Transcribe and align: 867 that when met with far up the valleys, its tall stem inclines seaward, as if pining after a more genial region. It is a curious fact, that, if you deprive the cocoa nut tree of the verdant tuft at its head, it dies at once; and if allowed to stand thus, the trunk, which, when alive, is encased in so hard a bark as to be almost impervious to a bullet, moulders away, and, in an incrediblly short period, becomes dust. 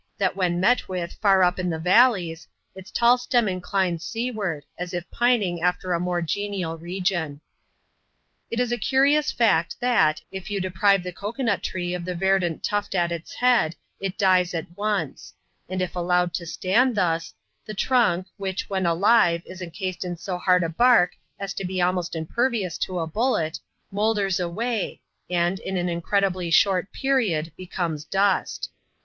867 0.19 0.19
that 0.19 0.35
when 0.55 0.59
met 0.59 0.89
with 0.89 1.13
far 1.21 1.43
up 1.43 1.57
the 1.57 1.77
valleys, 1.77 2.47
its 2.73 2.89
tall 2.89 3.19
stem 3.19 3.47
inclines 3.47 4.03
seaward, 4.03 4.65
as 4.75 4.95
if 4.95 5.03
pining 5.11 5.61
after 5.61 5.93
a 5.93 5.99
more 5.99 6.23
genial 6.23 6.75
region. 6.75 7.39
It 8.49 8.59
is 8.59 8.71
a 8.71 8.79
curious 8.79 9.31
fact, 9.31 9.75
that, 9.79 10.19
if 10.31 10.49
you 10.49 10.59
deprive 10.59 11.03
the 11.03 11.11
cocoa 11.11 11.43
nut 11.43 11.61
tree 11.61 11.93
of 11.93 12.03
the 12.05 12.15
verdant 12.15 12.63
tuft 12.63 12.95
at 12.95 13.11
its 13.11 13.35
head, 13.35 13.75
it 13.99 14.17
dies 14.17 14.55
at 14.55 14.75
once; 14.75 15.35
and 15.69 15.83
if 15.83 15.95
allowed 15.95 16.33
to 16.33 16.47
stand 16.47 16.95
thus, 16.97 17.35
the 17.67 17.75
trunk, 17.75 18.25
which, 18.37 18.71
when 18.71 18.87
alive, 18.87 19.43
is 19.45 19.61
encased 19.61 20.03
in 20.03 20.17
so 20.17 20.39
hard 20.39 20.63
a 20.63 20.69
bark 20.69 21.11
as 21.39 21.53
to 21.53 21.63
be 21.63 21.79
almost 21.79 22.15
impervious 22.15 22.79
to 22.79 22.97
a 22.97 23.05
bullet, 23.05 23.59
moulders 23.91 24.39
away, 24.39 24.99
and, 25.29 25.59
in 25.59 25.77
an 25.77 25.89
incrediblly 25.89 26.51
short 26.51 26.91
period, 26.91 27.51
becomes 27.55 28.03
dust. 28.03 28.71